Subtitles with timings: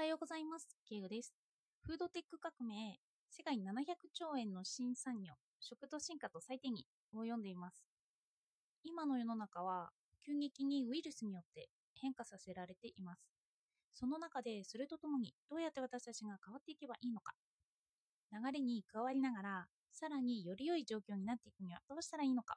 [0.00, 0.66] はようございます。
[0.88, 1.34] ケイです。
[1.82, 2.96] フードテック革命、
[3.28, 3.60] 世界700
[4.14, 7.84] 兆円の新産業、食と進化と再定義を読んでいます。
[8.82, 9.90] 今の世の中は
[10.24, 11.68] 急激にウイルスによって
[12.00, 13.20] 変化させられています。
[13.92, 17.34] その中でそれとともにどうやって私たちが変わっていけばいいのか、
[18.32, 22.56] 流れに加わりながらさらにより良い状況になっていくにはどうしたらいいのか、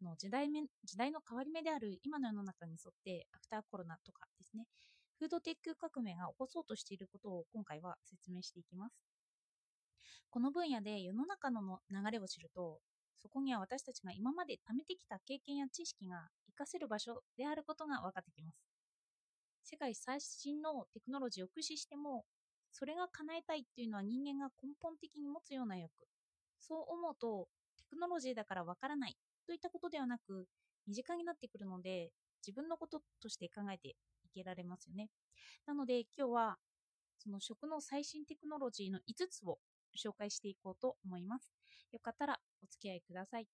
[0.00, 4.66] あの時代め時代の変わり目である今の世の中に沿ってアフターコロナとかですね、
[5.22, 8.92] フードテック革命が起こそうとしていることを今回は説明していきます。
[10.30, 12.80] この分野で世の中の流れを知ると、
[13.18, 18.66] そこには私たちが今まで貯めてきた経験や知識が活かせる場所であることが分かってきます。
[19.62, 22.24] 世界最新のテクノロジーを駆使しても、
[22.72, 25.88] それが叶えたいっていうのは人間が根本的に持つような欲。
[26.58, 27.46] そう思うと、
[27.78, 30.48] テクノロジーだからわからないといったことではなく、
[30.88, 32.10] 身近になってくるので、
[32.44, 33.94] 自分のこととして考えて
[34.32, 35.08] けられますよね。
[35.66, 36.58] なので今日は、
[37.18, 39.58] その食の最新テクノロジーの5つを
[39.96, 41.50] 紹介していこうと思います。
[41.92, 43.46] よかったらお付き合いください。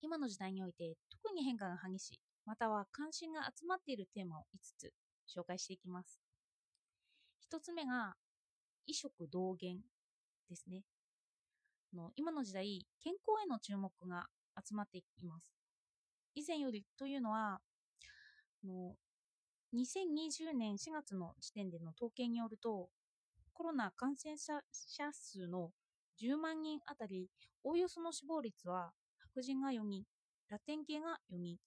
[0.00, 4.92] 今の時代において特に変化が激しい、または関心が集まっているテーマを5つ
[5.26, 6.20] 紹介していきます。
[7.50, 8.14] 1つ目が、
[8.86, 9.82] 異食同源
[10.48, 10.82] ですね。
[11.94, 15.46] の今の時代、健康への注目が集まっています。
[16.34, 17.60] 以前よりというのは、
[18.64, 18.96] の
[19.74, 22.88] 2020年4月の時点での統計によると、
[23.52, 24.62] コロナ感染者
[25.12, 25.72] 数の
[26.20, 27.28] 10万人あたり、
[27.64, 30.04] おおよその死亡率は白人が4人、
[30.48, 31.58] ラテン系が4人、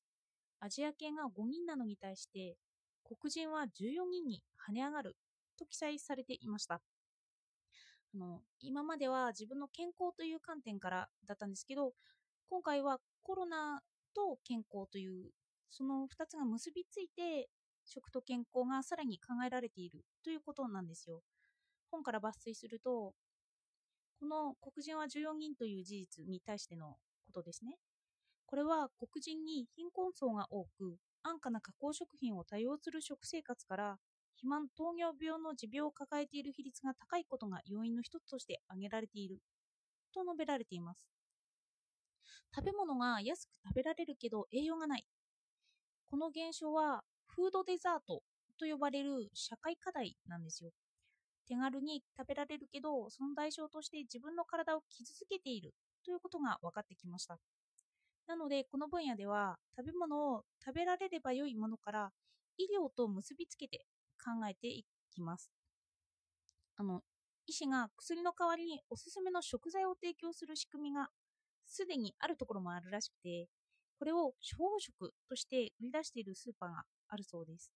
[0.61, 2.55] アジア系が5人なのに対して、
[3.03, 5.17] 黒人は14人に跳ね上がる
[5.58, 6.75] と記載されていました。
[6.75, 11.94] あの今までは自分の健康という観点からだったんですけど、
[12.49, 13.81] 今回はコロナ
[14.16, 15.31] と健康という
[15.69, 17.49] その2つが結びついて
[17.88, 21.21] 食と健康がさらに考えられているということなんですよ。
[21.89, 23.13] 本から抜粋すると、
[24.19, 27.77] この黒人は14人という事実に対してのことですね。
[28.45, 33.98] これは黒人に貧困層が多く、安価な加工食品を多用する食生活から、
[34.36, 39.39] 肥満糖尿病の持病を抱えている比率が高いことが要因の一つとして挙げられている
[40.14, 41.08] と述べられています。
[42.55, 45.05] 食べ物が安く食べられるけど栄養がない。
[46.09, 47.04] この現象は
[47.37, 48.23] フードデザート
[48.59, 50.71] と呼ばれる社会課題なんですよ。
[51.48, 57.37] 手軽に食べられるけど、その代償として自分の体を傷つけているということが分かってきました。
[58.25, 62.11] なので、この分野では食べ物を食べられれば良いものから
[62.58, 63.86] 医療と結びつけて
[64.17, 64.83] 考えてい
[65.14, 65.52] きます。
[66.75, 67.04] あの、
[67.45, 71.09] 医師が薬の代わりにおすすめの食材を提供する仕組みが
[71.67, 73.48] すでにあるところもあるらしくて、
[73.99, 77.71] これを処方食として売り出しているスーパーがあるそうです。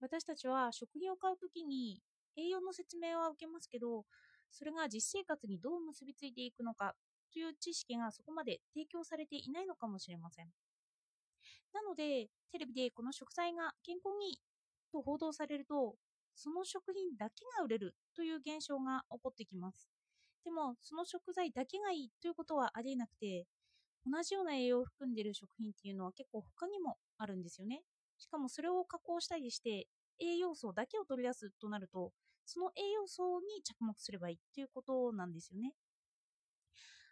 [0.00, 2.02] 私たちは食品を買うときに
[2.36, 4.04] 栄養の説明は受けますけど、
[4.50, 6.94] それが実生活にどう結びついていくのか
[7.32, 10.52] という知識がそこまで提供されていないのかもしれません。
[11.72, 14.38] なので、テレビでこの食材が健康に
[14.92, 15.96] と報道されると、
[16.34, 19.88] その食品だけが売れるという現象が起こってきます。
[20.44, 23.46] でも、その食材だけがいいということはありえなくて、
[24.06, 27.82] 同じような栄養を含んでいる食品っていうのは結構他にもあるんですよね。
[28.18, 29.86] しかもそれを加工したりして
[30.20, 32.12] 栄養素だけを取り出すとなると、
[32.44, 35.74] その栄養素に着目すればいいということなんですよね。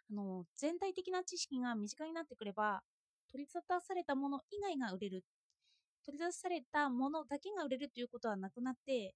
[0.09, 2.81] あの全体的な知識が身近になってくれば、
[3.31, 5.23] 取り沙汰されたもの以外が売れる。
[6.05, 9.15] 取り出されたものだけが売れるということはなくなって、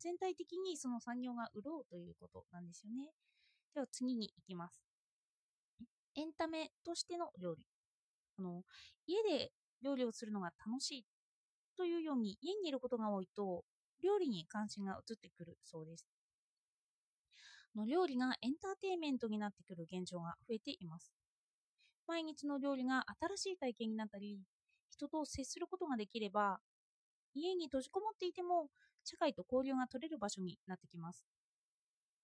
[0.00, 3.12] 全体的にその産業が売ろうということなんですよね。
[3.74, 4.93] では次に行きます。
[6.16, 7.64] エンタメとしての料理。
[8.38, 8.64] あの
[9.06, 9.52] 家で
[9.82, 11.06] 料理をするのが楽しい
[11.76, 13.64] というように家にいることが多いと
[14.02, 16.06] 料理に関心が移ってくるそうです。
[17.74, 21.12] の料理がエンターテインメントになってくる現状が増えています。
[22.06, 23.04] 毎日の料理が
[23.36, 24.40] 新しい体験になったり、
[24.90, 26.60] 人と接することができれば、
[27.34, 28.68] 家に閉じこもっていても
[29.04, 31.26] 社会と交流が取れる場所になってきます。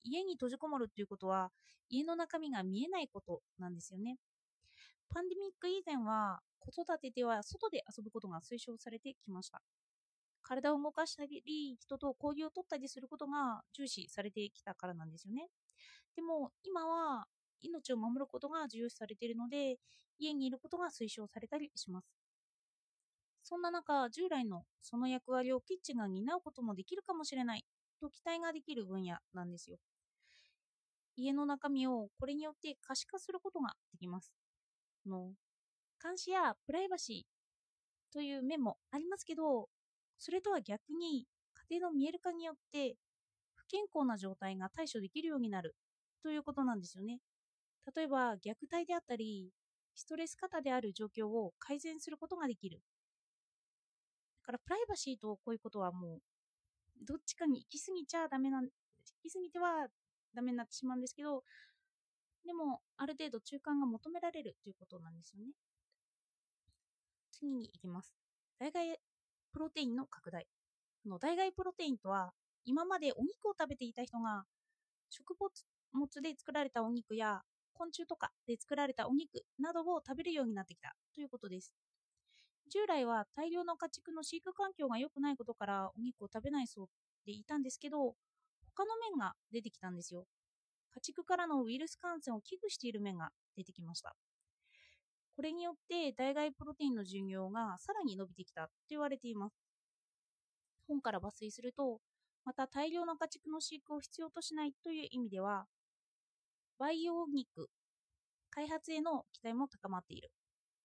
[0.04, 1.50] 家に閉じこもるということは、
[1.88, 4.16] 家の中身が見えないことなんですよね。
[5.12, 9.62] パンデミック以前は、子育てでは外で遊ぶことが推奨されてきました。
[10.42, 11.42] 体を動かしたり、
[11.78, 15.48] 人と交流を取ったりすることが重視されてきたからなんですよね。
[16.16, 17.26] でも今は
[17.62, 19.78] 命を守ることが重視されているので、
[20.18, 22.06] 家にいることが推奨されたりします。
[23.42, 27.64] そんな中、従来のその役割をキッチンが担うこともできるかもしれない
[28.00, 29.78] と期待ができる分野なんですよ。
[31.20, 34.32] 家の中身をこれによって可視化することができます。
[35.06, 35.32] の
[36.02, 39.68] 監視やプライバシーという面もありますけど、
[40.18, 41.26] それとは逆に
[41.70, 42.96] 定の見える化によって
[43.54, 45.76] 不健康な状態が対処できるようになる
[46.22, 47.20] ということなんですよね。
[47.94, 49.50] 例えば虐待であったり
[49.94, 52.80] ストレス過多である状況を改善することができる。
[54.42, 56.18] だからプライバシーとこういうことはもう
[57.06, 58.70] どっちかに行き過ぎちゃダメなん行
[59.22, 59.86] き過ぎては
[60.34, 61.42] ダメになってしまうんですけど
[62.44, 65.52] でもある程度中間が求められるということなんですよね。
[67.30, 68.14] 次に行きます。
[68.58, 68.96] 代替
[69.52, 70.46] プロテインの拡大。
[71.06, 72.32] の代替プロテインとは、
[72.64, 74.44] 今までお肉を食べていた人が、
[75.08, 75.34] 食
[75.92, 77.40] 物で作られたお肉や
[77.72, 81.72] 昆虫とかで作られたお肉などを食べるようになってきたということです。
[82.70, 86.86] 従来は大量の家畜の飼育環境が良くないことからお肉を食べないそう
[87.26, 88.14] でいたんですけど、
[88.80, 90.24] 他の面が出てきたんですよ。
[90.94, 94.16] 家畜からのウイルス感染を危惧している面が出てきました。
[95.36, 99.54] これによって代替プロテインの寿命がさらに伸びてきたと言われています。
[100.88, 102.00] 本から抜粋すると、
[102.46, 105.66] また大量の家畜の飼育を必要としないという意味では、
[106.78, 107.68] 培養肉
[108.48, 110.30] 開発への期待も高まっている。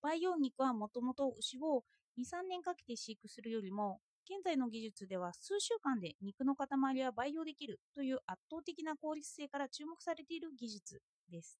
[0.02, 1.86] 培養肉はもともと牛を
[2.18, 6.68] 2、3年かけて飼育するよりも、現在の技術では数週間で肉の塊
[7.04, 11.60] は培養できるという圧倒的な効率性から注目されている技術です。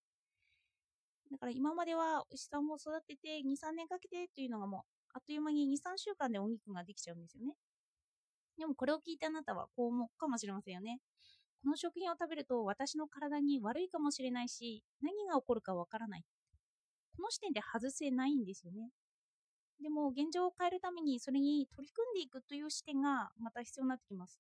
[1.32, 4.82] だから今までは牛さんを育てて2、3年かけてというのがもう
[5.14, 7.54] あっという間に2、3週間でお肉ができちゃうんですよね。
[8.58, 11.00] でもこれを聞いたあなたはこう思うかもしれませんよね。
[11.64, 16.24] この食品を食べると私の体に悪いかもしれないし、何が起こるかわからない。
[17.16, 18.90] この視点で外せないんですよね。
[19.82, 24.40] でも現状を変えるためにそれに取り組んでいくという視点がまた必要になってきます。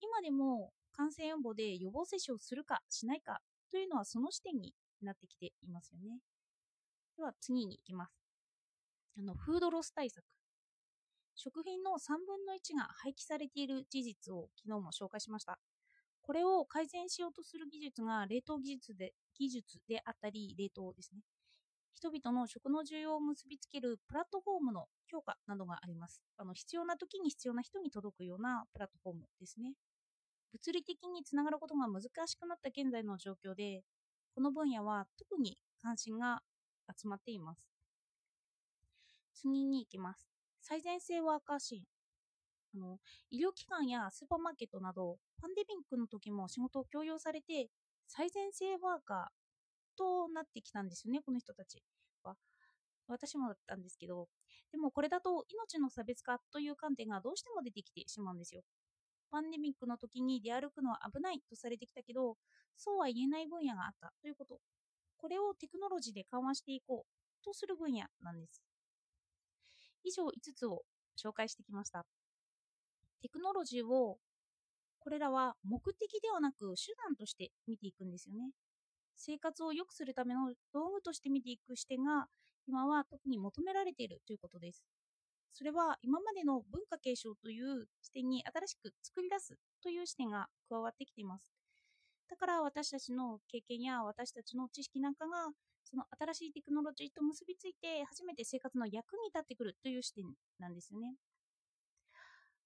[0.00, 6.20] 今でも感染予防で予防接種をするかしないかというのはその視点になってきていますよね。
[7.16, 8.12] では次に行きます。
[9.18, 10.24] あのフードロス対策。
[11.34, 15.58] 食品の3分の1が廃棄されている事実を昨日も紹介しました。
[16.22, 21.20] これを改善しようとする技術が冷凍技術で技術であったり、冷凍ですね。
[21.96, 26.20] 人々の食の需要を結びつけるプラットフォームの強化などがあります。
[26.36, 29.72] あの必要な時に必要な人に届くようなプラットフォームですね。
[30.52, 33.80] 物理的につながることが難しくなった現在の状況で、
[34.34, 36.42] この分野は特に関心が
[36.94, 37.66] 集まっています。
[39.32, 40.28] 次に行きます。
[40.60, 41.82] 最前線ワーカー支援。
[42.74, 42.98] あの
[43.30, 47.70] 医療機関やスーパーマーケットなど、パンデミックの時も仕事を強要されて、
[48.06, 49.45] 最前線ワーカー
[49.96, 51.82] となってきたんですよね、この人たち
[52.22, 52.36] は。
[53.08, 54.28] 私もだったんですけど、
[54.72, 58.62] でもこれだと命の差別化という観点がどうしても出てきてしまうんですよ。
[59.30, 62.36] パンデミックの時に出歩くのは危ないとされてきたけど、
[62.76, 64.60] そうは言えない分野があったということ。
[65.18, 68.62] これをテクノロジーで緩和していこうとする分野なんです。
[70.04, 70.82] 以上5つを
[71.16, 72.06] 紹介してきました。
[73.22, 74.18] テクノロジーを
[75.00, 78.50] これらは目的ではなく手段として見ていくんですよね。
[79.16, 82.26] 生活を良くするための道具として見ていく視点が
[82.66, 84.84] 今は特に求められているということです。
[85.52, 91.54] それは今までの文化継承という視点に新しく作り出すという視点が加わってきています。
[92.28, 95.48] だから私たちの経験や私たちの知識なんかが
[95.84, 100.26] その新しいテクノロジーと結びついて初めて生活の役に立ってくるという視点
[100.58, 101.14] なんですよね。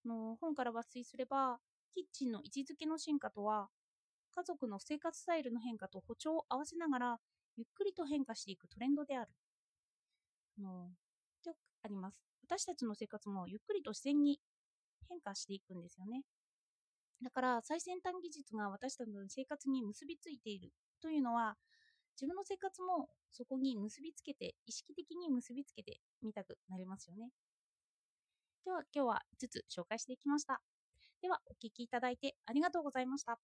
[0.04, 1.58] の本から抜粋すれば
[1.94, 3.68] キッチンの位置づけの進化とは
[4.34, 7.18] 家族の生活スタイルの変化と歩調を合わせながら
[7.56, 9.30] ゆっくりと変化していくトレンドである。
[10.58, 10.90] の
[11.44, 12.18] であります。
[12.42, 14.40] 私たちの生活もゆっくりと自然に
[15.08, 16.22] 変化していくんですよね。
[17.22, 20.72] だから最先端技術が私たちの生活に結びついている
[21.02, 21.56] というのは
[22.16, 27.30] 自分の生活もそこに結びつけて意識的に結びつけてみたくなりますよね。
[28.64, 30.60] では今日は5つ紹介していきました。
[31.22, 33.38] ではお聴きいただいてありがとうございました。